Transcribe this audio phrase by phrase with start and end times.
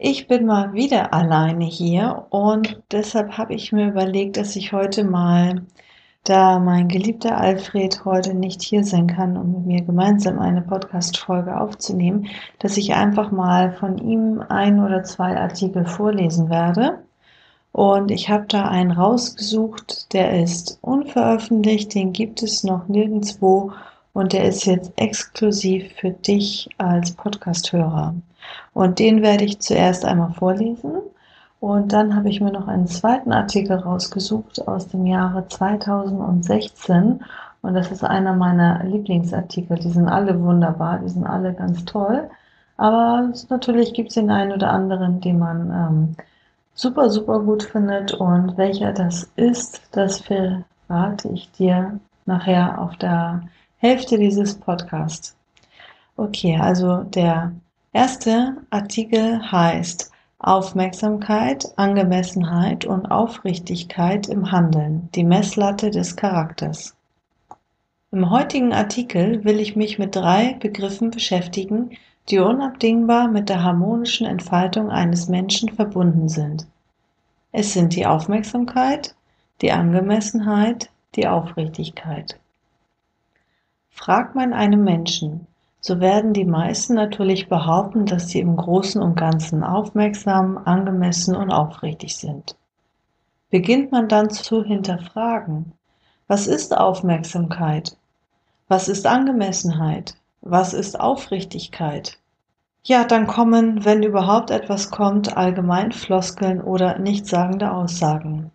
[0.00, 5.02] Ich bin mal wieder alleine hier und deshalb habe ich mir überlegt, dass ich heute
[5.02, 5.66] mal,
[6.22, 11.60] da mein geliebter Alfred heute nicht hier sein kann, um mit mir gemeinsam eine Podcast-Folge
[11.60, 12.28] aufzunehmen,
[12.60, 17.00] dass ich einfach mal von ihm ein oder zwei Artikel vorlesen werde.
[17.72, 23.72] Und ich habe da einen rausgesucht, der ist unveröffentlicht, den gibt es noch nirgendwo
[24.12, 28.14] und der ist jetzt exklusiv für dich als Podcast-Hörer.
[28.74, 30.92] Und den werde ich zuerst einmal vorlesen.
[31.60, 37.24] Und dann habe ich mir noch einen zweiten Artikel rausgesucht aus dem Jahre 2016.
[37.62, 39.78] Und das ist einer meiner Lieblingsartikel.
[39.78, 42.30] Die sind alle wunderbar, die sind alle ganz toll.
[42.76, 46.16] Aber natürlich gibt es den einen oder anderen, den man ähm,
[46.74, 48.14] super, super gut findet.
[48.14, 53.42] Und welcher das ist, das verrate ich dir nachher auf der
[53.78, 55.36] Hälfte dieses Podcasts.
[56.16, 57.52] Okay, also der
[57.92, 66.94] erste Artikel heißt Aufmerksamkeit, Angemessenheit und Aufrichtigkeit im Handeln, die Messlatte des Charakters.
[68.12, 71.90] Im heutigen Artikel will ich mich mit drei Begriffen beschäftigen,
[72.28, 76.66] die unabdingbar mit der harmonischen Entfaltung eines Menschen verbunden sind.
[77.52, 79.14] Es sind die Aufmerksamkeit,
[79.60, 82.38] die Angemessenheit, die Aufrichtigkeit.
[83.90, 85.46] Fragt man einen Menschen,
[85.88, 91.50] so werden die meisten natürlich behaupten, dass sie im Großen und Ganzen aufmerksam, angemessen und
[91.50, 92.56] aufrichtig sind.
[93.48, 95.72] Beginnt man dann zu hinterfragen,
[96.26, 97.96] was ist Aufmerksamkeit?
[98.68, 100.14] Was ist Angemessenheit?
[100.42, 102.18] Was ist Aufrichtigkeit?
[102.84, 108.50] Ja, dann kommen, wenn überhaupt etwas kommt, allgemein Floskeln oder nichtssagende Aussagen.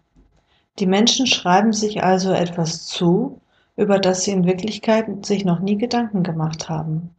[0.78, 3.42] Die Menschen schreiben sich also etwas zu,
[3.76, 7.10] über das sie in Wirklichkeit sich noch nie Gedanken gemacht haben.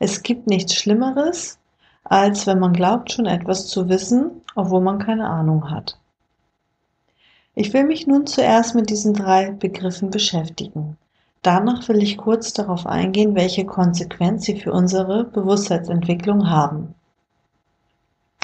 [0.00, 1.58] Es gibt nichts Schlimmeres,
[2.04, 5.98] als wenn man glaubt, schon etwas zu wissen, obwohl man keine Ahnung hat.
[7.54, 10.96] Ich will mich nun zuerst mit diesen drei Begriffen beschäftigen.
[11.42, 16.94] Danach will ich kurz darauf eingehen, welche Konsequenz sie für unsere Bewusstseinsentwicklung haben.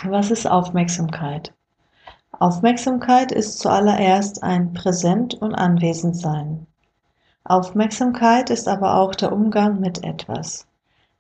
[0.03, 1.53] Was ist Aufmerksamkeit?
[2.32, 6.66] Aufmerksamkeit ist zuallererst ein Präsent und Anwesendsein.
[7.44, 10.66] Aufmerksamkeit ist aber auch der Umgang mit etwas.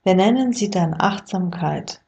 [0.04, 2.00] Wir nennen sie dann Achtsamkeit.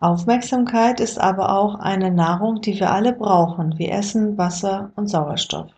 [0.00, 5.70] Aufmerksamkeit ist aber auch eine Nahrung, die wir alle brauchen, wie Essen, Wasser und Sauerstoff.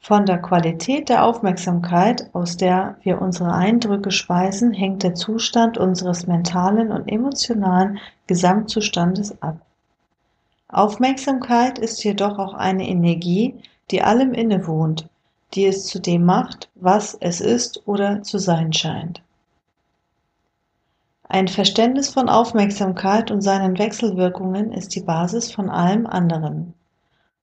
[0.00, 6.26] Von der Qualität der Aufmerksamkeit, aus der wir unsere Eindrücke speisen, hängt der Zustand unseres
[6.26, 9.60] mentalen und emotionalen Gesamtzustandes ab.
[10.68, 15.08] Aufmerksamkeit ist jedoch auch eine Energie, die allem innewohnt
[15.54, 19.22] die es zu dem macht, was es ist oder zu sein scheint.
[21.32, 26.74] Ein Verständnis von Aufmerksamkeit und seinen Wechselwirkungen ist die Basis von allem anderen.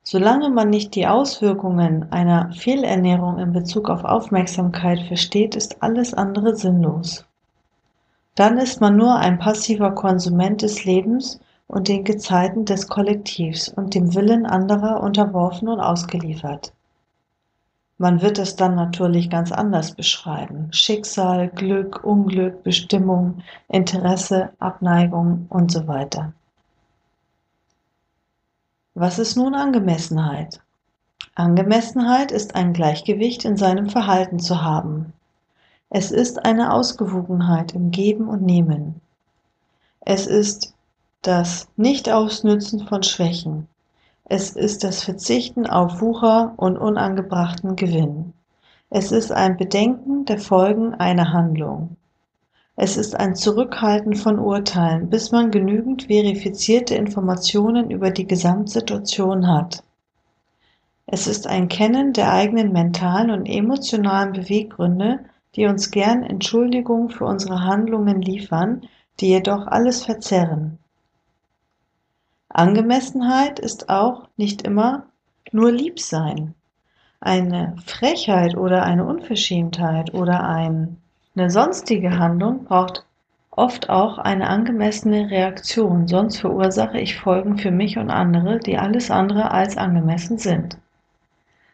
[0.04, 6.58] Solange man nicht die Auswirkungen einer Fehlernährung in Bezug auf Aufmerksamkeit versteht, ist alles andere
[6.58, 7.24] sinnlos.
[8.36, 13.96] Dann ist man nur ein passiver Konsument des Lebens und den Gezeiten des Kollektivs und
[13.96, 16.74] dem Willen anderer unterworfen und ausgeliefert.
[18.00, 20.72] Man wird es dann natürlich ganz anders beschreiben.
[20.72, 26.34] Schicksal, Glück, Unglück, Bestimmung, Interesse, Abneigung und so weiter.
[28.94, 30.62] Was ist nun Angemessenheit?
[31.34, 35.14] Angemessenheit ist ein Gleichgewicht in seinem Verhalten zu haben.
[35.90, 39.02] Es ist eine Ausgewogenheit im Geben und Nehmen.
[40.02, 40.74] Es ist
[41.22, 43.68] das Nicht-Ausnützen von Schwächen,
[44.30, 48.34] es ist das Verzichten auf Wucher und unangebrachten Gewinn.
[48.90, 51.96] Es ist ein Bedenken der Folgen einer Handlung.
[52.76, 59.82] Es ist ein Zurückhalten von Urteilen, bis man genügend verifizierte Informationen über die Gesamtsituation hat.
[61.06, 65.22] Es ist ein Kennen der eigenen mentalen und emotionalen Beweggründe,
[65.56, 68.82] die uns gern Entschuldigung für unsere Handlungen liefern,
[69.22, 70.80] die jedoch alles verzerren.
[72.50, 75.04] Angemessenheit ist auch nicht immer
[75.52, 76.54] nur lieb sein.
[77.20, 80.98] Eine Frechheit oder eine Unverschämtheit oder eine
[81.50, 83.06] sonstige Handlung braucht
[83.52, 89.10] oft auch eine angemessene Reaktion, sonst verursache ich Folgen für mich und andere, die alles
[89.10, 90.78] andere als angemessen sind.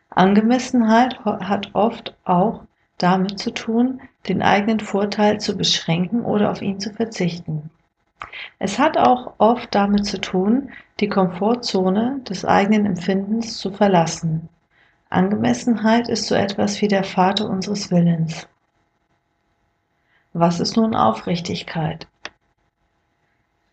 [0.09, 2.63] Angemessenheit hat oft auch
[2.97, 7.69] damit zu tun, den eigenen Vorteil zu beschränken oder auf ihn zu verzichten.
[8.59, 14.49] Es hat auch oft damit zu tun, die Komfortzone des eigenen Empfindens zu verlassen.
[15.09, 18.47] Angemessenheit ist so etwas wie der Vater unseres Willens.
[20.33, 22.07] Was ist nun Aufrichtigkeit?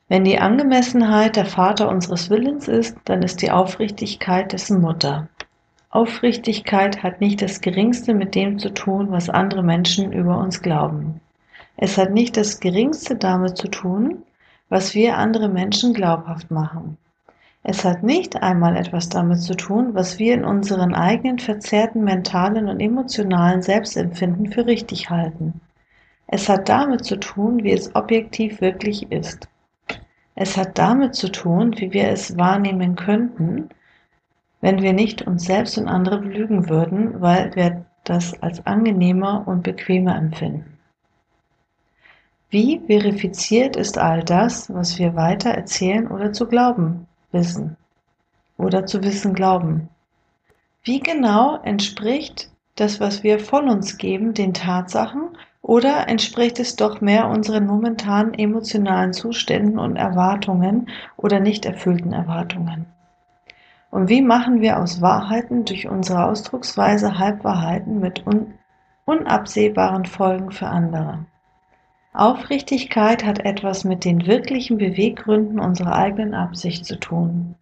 [0.09, 5.29] Wenn die Angemessenheit der Vater unseres Willens ist, dann ist die Aufrichtigkeit dessen Mutter.
[5.91, 11.21] Aufrichtigkeit hat nicht das geringste mit dem zu tun, was andere Menschen über uns glauben.
[11.77, 14.23] Es hat nicht das geringste damit zu tun,
[14.71, 16.97] was wir andere Menschen glaubhaft machen.
[17.63, 22.69] Es hat nicht einmal etwas damit zu tun, was wir in unseren eigenen verzerrten mentalen
[22.69, 25.61] und emotionalen Selbstempfinden für richtig halten.
[26.27, 29.49] Es hat damit zu tun, wie es objektiv wirklich ist.
[30.37, 33.69] Es hat damit zu tun, wie wir es wahrnehmen könnten,
[34.61, 39.63] wenn wir nicht uns selbst und andere belügen würden, weil wir das als angenehmer und
[39.65, 40.70] bequemer empfinden.
[42.53, 47.77] Wie verifiziert ist all das, was wir weiter erzählen oder zu glauben wissen
[48.59, 49.89] oder zu wissen glauben?
[50.83, 57.01] Wie genau entspricht das, was wir von uns geben, den Tatsachen oder entspricht es doch
[57.01, 62.87] mehr unseren momentanen emotionalen Zuständen und Erwartungen oder nicht erfüllten Erwartungen?
[63.93, 68.55] Und wie machen wir aus Wahrheiten durch unsere Ausdrucksweise Halbwahrheiten mit un
[69.05, 71.27] unabsehbaren Folgen für andere?
[72.13, 77.55] Aufrichtigkeit hat etwas mit den wirklichen Beweggründen unserer eigenen Absicht zu tun.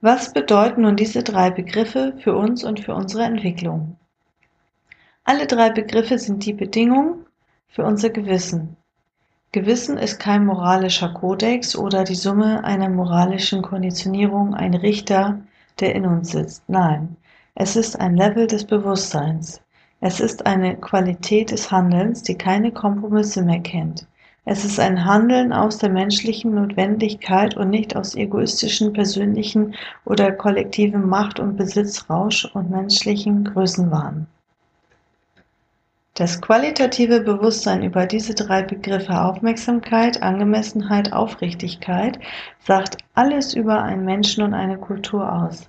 [0.00, 3.96] Was bedeuten nun diese drei Begriffe für uns und für unsere Entwicklung?
[5.24, 7.24] Alle drei Begriffe sind die Bedingung
[7.68, 8.76] für unser Gewissen.
[9.50, 15.40] Gewissen ist kein moralischer Kodex oder die Summe einer moralischen Konditionierung, ein Richter,
[15.80, 16.68] der in uns sitzt.
[16.68, 17.16] Nein,
[17.54, 19.62] es ist ein Level des Bewusstseins.
[20.00, 24.06] Es ist eine Qualität des Handelns, die keine Kompromisse mehr kennt.
[24.44, 29.74] Es ist ein Handeln aus der menschlichen Notwendigkeit und nicht aus egoistischen, persönlichen
[30.04, 34.26] oder kollektivem Macht- und Besitzrausch und menschlichen Größenwahn.
[36.14, 42.18] Das qualitative Bewusstsein über diese drei Begriffe Aufmerksamkeit, Angemessenheit, Aufrichtigkeit
[42.60, 45.68] sagt alles über einen Menschen und eine Kultur aus.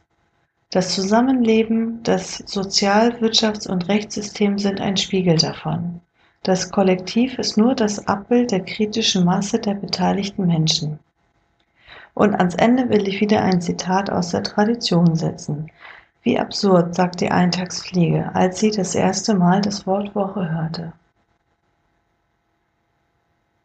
[0.71, 5.99] Das Zusammenleben, das Sozial-, Wirtschafts- und Rechtssystem sind ein Spiegel davon.
[6.43, 10.99] Das Kollektiv ist nur das Abbild der kritischen Masse der beteiligten Menschen.
[12.13, 15.71] Und ans Ende will ich wieder ein Zitat aus der Tradition setzen.
[16.21, 20.93] Wie absurd, sagt die Eintagsfliege, als sie das erste Mal das Wort Woche hörte.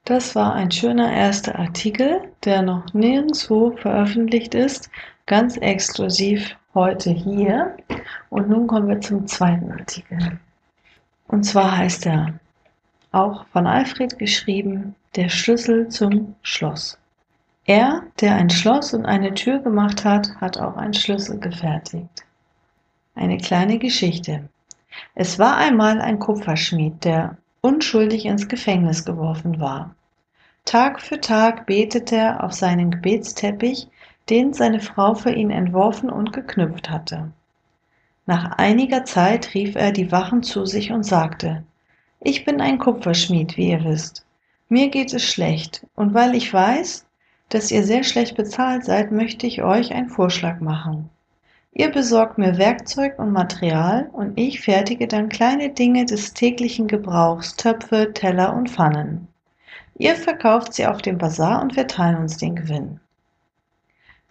[0.06, 4.88] Das war ein schöner erster Artikel, der noch nirgendwo veröffentlicht ist,
[5.26, 7.76] ganz exklusiv heute hier.
[8.30, 10.38] Und nun kommen wir zum zweiten Artikel.
[11.28, 12.34] Und zwar heißt er,
[13.12, 16.98] auch von Alfred geschrieben, der Schlüssel zum Schloss.
[17.66, 22.24] Er, der ein Schloss und eine Tür gemacht hat, hat auch einen Schlüssel gefertigt.
[23.14, 24.48] Eine kleine Geschichte.
[25.14, 29.94] Es war einmal ein Kupferschmied, der unschuldig ins Gefängnis geworfen war.
[30.64, 33.88] Tag für Tag betete er auf seinen Gebetsteppich,
[34.30, 37.32] den seine Frau für ihn entworfen und geknüpft hatte.
[38.26, 41.62] Nach einiger Zeit rief er die Wachen zu sich und sagte
[42.20, 44.24] Ich bin ein Kupferschmied, wie ihr wisst.
[44.68, 47.04] Mir geht es schlecht, und weil ich weiß,
[47.50, 51.10] dass ihr sehr schlecht bezahlt seid, möchte ich euch einen Vorschlag machen.
[51.76, 57.56] Ihr besorgt mir Werkzeug und Material und ich fertige dann kleine Dinge des täglichen Gebrauchs,
[57.56, 59.28] Töpfe, Teller und Pfannen.
[59.98, 63.00] Ihr verkauft sie auf dem Bazar und wir teilen uns den Gewinn.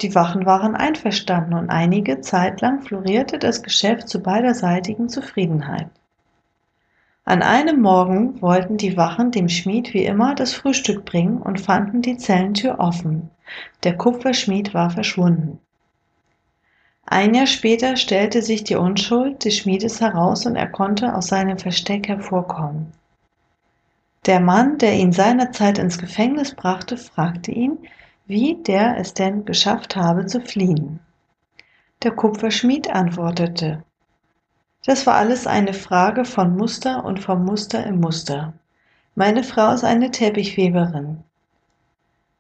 [0.02, 5.90] Die Wachen waren einverstanden und einige Zeit lang florierte das Geschäft zu beiderseitigen Zufriedenheit.
[7.26, 12.02] An einem Morgen wollten die Wachen dem Schmied wie immer das Frühstück bringen und fanden
[12.02, 13.30] die Zellentür offen.
[13.84, 15.60] Der Kupferschmied war verschwunden.
[17.06, 21.58] Ein Jahr später stellte sich die Unschuld des Schmiedes heraus und er konnte aus seinem
[21.58, 22.92] Versteck hervorkommen.
[24.26, 27.78] Der Mann, der ihn seinerzeit ins Gefängnis brachte, fragte ihn,
[28.26, 31.00] wie der es denn geschafft habe zu fliehen.
[32.04, 33.84] Der Kupferschmied antwortete,
[34.86, 38.54] das war alles eine Frage von Muster und vom Muster im Muster.
[39.16, 41.24] Meine Frau ist eine Teppichweberin.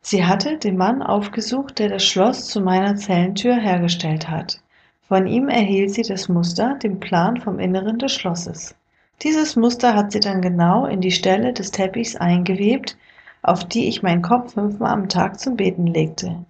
[0.01, 4.59] Sie hatte den Mann aufgesucht, der das Schloss zu meiner Zellentür hergestellt hat.
[5.07, 8.75] Von ihm erhielt sie das Muster, den Plan vom Inneren des Schlosses.
[9.21, 12.97] Dieses Muster hat sie dann genau in die Stelle des Teppichs eingewebt,
[13.43, 16.43] auf die ich meinen Kopf fünfmal am Tag zum Beten legte.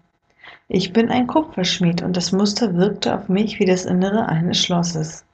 [0.67, 5.25] Ich bin ein Kupferschmied und das Muster wirkte auf mich wie das Innere eines Schlosses.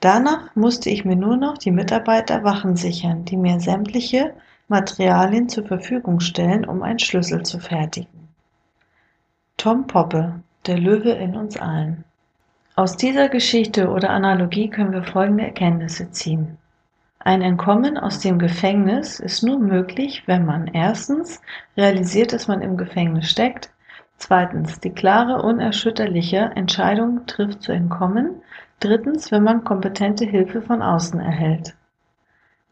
[0.00, 4.32] Danach musste ich mir nur noch die Mitarbeiterwachen sichern, die mir sämtliche
[4.68, 8.28] Materialien zur Verfügung stellen, um einen Schlüssel zu fertigen.
[9.56, 12.04] Tom Poppe, der Löwe in uns allen.
[12.76, 16.56] Aus dieser Geschichte oder Analogie können wir folgende Erkenntnisse ziehen.
[17.22, 21.42] Ein Entkommen aus dem Gefängnis ist nur möglich, wenn man erstens
[21.76, 23.70] realisiert, dass man im Gefängnis steckt,
[24.16, 28.40] zweitens die klare, unerschütterliche Entscheidung trifft zu entkommen,
[28.80, 31.76] drittens, wenn man kompetente Hilfe von außen erhält.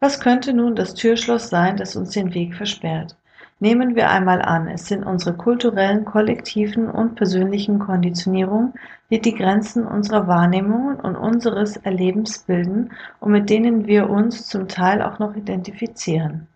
[0.00, 3.16] Was könnte nun das Türschloss sein, das uns den Weg versperrt?
[3.60, 8.74] Nehmen wir einmal an, es sind unsere kulturellen, kollektiven und persönlichen Konditionierungen,
[9.10, 14.68] die die Grenzen unserer Wahrnehmungen und unseres Erlebens bilden und mit denen wir uns zum
[14.68, 16.46] Teil auch noch identifizieren.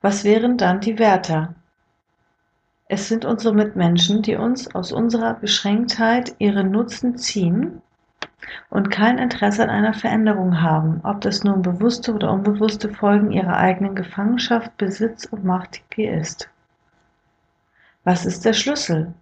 [0.00, 1.54] Was wären dann die Werte?
[2.86, 7.82] Es sind unsere Mitmenschen, die uns aus unserer Beschränktheit ihren Nutzen ziehen
[8.70, 13.56] und kein Interesse an einer Veränderung haben, ob das nun bewusste oder unbewusste Folgen ihrer
[13.56, 16.48] eigenen Gefangenschaft, Besitz und Machtgier ist.
[18.04, 19.12] Was ist der Schlüssel?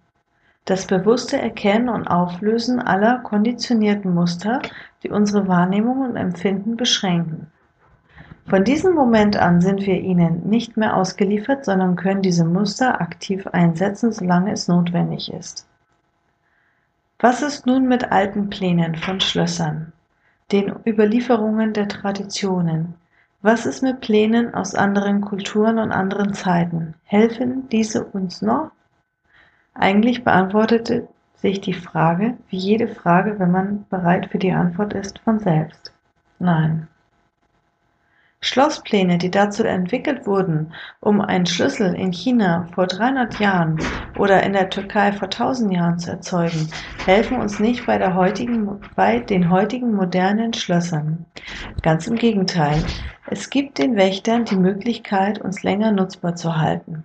[0.65, 4.61] Das bewusste Erkennen und Auflösen aller konditionierten Muster,
[5.03, 7.47] die unsere Wahrnehmung und Empfinden beschränken.
[8.47, 13.45] Von diesem Moment an sind wir ihnen nicht mehr ausgeliefert, sondern können diese Muster aktiv
[13.47, 15.67] einsetzen, solange es notwendig ist.
[17.19, 19.91] Was ist nun mit alten Plänen von Schlössern,
[20.51, 22.93] den Überlieferungen der Traditionen?
[23.41, 26.93] Was ist mit Plänen aus anderen Kulturen und anderen Zeiten?
[27.05, 28.69] Helfen diese uns noch?
[29.73, 35.17] Eigentlich beantwortete sich die Frage, wie jede Frage, wenn man bereit für die Antwort ist,
[35.19, 35.91] von selbst.
[36.37, 36.87] Nein.
[38.39, 43.79] Schlosspläne, die dazu entwickelt wurden, um einen Schlüssel in China vor 300 Jahren
[44.17, 46.69] oder in der Türkei vor 1000 Jahren zu erzeugen,
[47.05, 51.25] helfen uns nicht bei den heutigen modernen Schlössern.
[51.81, 52.83] Ganz im Gegenteil,
[53.25, 57.03] es gibt den Wächtern die Möglichkeit, uns länger nutzbar zu halten.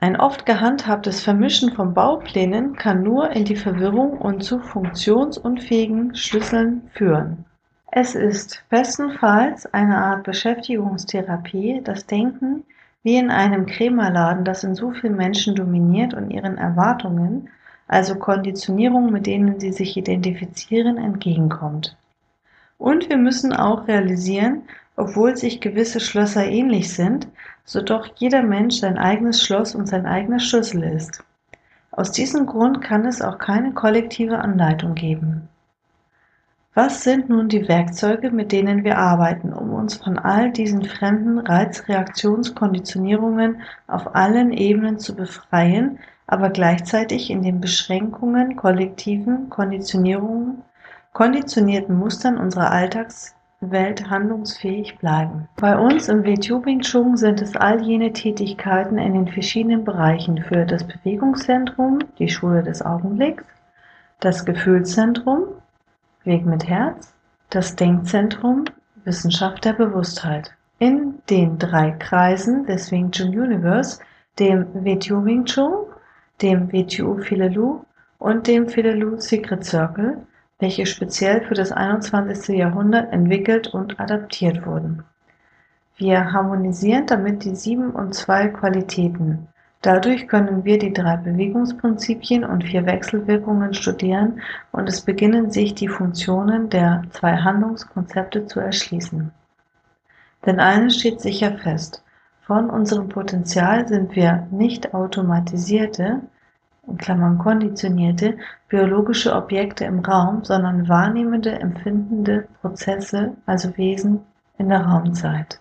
[0.00, 6.90] Ein oft gehandhabtes Vermischen von Bauplänen kann nur in die Verwirrung und zu funktionsunfähigen Schlüsseln
[6.94, 7.44] führen.
[7.94, 12.64] Es ist bestenfalls eine Art Beschäftigungstherapie, das Denken
[13.02, 17.50] wie in einem Krämerladen, das in so vielen Menschen dominiert und ihren Erwartungen,
[17.88, 21.94] also Konditionierungen, mit denen sie sich identifizieren, entgegenkommt.
[22.78, 24.62] Und wir müssen auch realisieren,
[24.96, 27.28] obwohl sich gewisse Schlösser ähnlich sind,
[27.66, 31.22] so doch jeder Mensch sein eigenes Schloss und sein eigener Schlüssel ist.
[31.90, 35.50] Aus diesem Grund kann es auch keine kollektive Anleitung geben.
[36.74, 41.38] Was sind nun die Werkzeuge, mit denen wir arbeiten, um uns von all diesen fremden
[41.38, 50.62] Reizreaktionskonditionierungen auf allen Ebenen zu befreien, aber gleichzeitig in den Beschränkungen, kollektiven Konditionierungen,
[51.12, 55.50] konditionierten Mustern unserer Alltagswelt handlungsfähig bleiben.
[55.56, 60.42] Bei uns im WTU Wing Chun sind es all jene Tätigkeiten in den verschiedenen Bereichen
[60.42, 63.44] für das Bewegungszentrum, die Schule des Augenblicks,
[64.20, 65.48] das Gefühlszentrum,
[66.24, 67.12] Weg mit Herz,
[67.50, 68.66] das Denkzentrum
[69.04, 70.52] Wissenschaft der Bewusstheit.
[70.78, 73.98] In den drei Kreisen des Wing Chun Universe,
[74.38, 75.86] dem WTU Wing Chun,
[76.40, 77.84] dem WTU Filelu
[78.18, 80.18] und dem Filelu Secret Circle,
[80.60, 82.56] welche speziell für das 21.
[82.56, 85.02] Jahrhundert entwickelt und adaptiert wurden.
[85.96, 89.48] Wir harmonisieren damit die sieben und zwei Qualitäten
[89.82, 95.88] Dadurch können wir die drei Bewegungsprinzipien und vier Wechselwirkungen studieren und es beginnen sich die
[95.88, 99.32] Funktionen der zwei Handlungskonzepte zu erschließen.
[100.46, 102.04] Denn eines steht sicher fest,
[102.42, 106.20] von unserem Potenzial sind wir nicht automatisierte
[106.86, 114.20] in Klammern (konditionierte) biologische Objekte im Raum, sondern wahrnehmende, empfindende Prozesse, also Wesen
[114.58, 115.60] in der Raumzeit.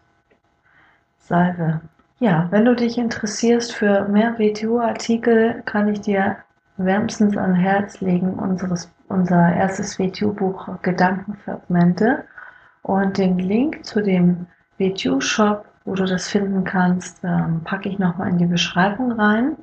[1.17, 1.81] Salve
[2.21, 6.37] ja, wenn du dich interessierst für mehr WTO-Artikel, kann ich dir
[6.77, 12.23] wärmstens an Herz legen unseres, unser erstes WTO-Buch Gedankenfragmente
[12.83, 14.45] und den Link zu dem
[14.77, 19.57] WTO-Shop, wo du das finden kannst, ähm, packe ich nochmal in die Beschreibung rein.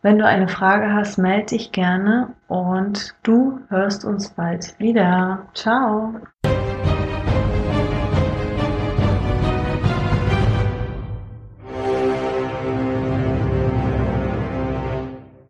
[0.00, 5.46] Wenn du eine Frage hast, melde dich gerne und du hörst uns bald wieder.
[5.54, 6.14] Ciao!